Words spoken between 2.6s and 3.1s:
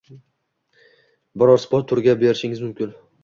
mumkin.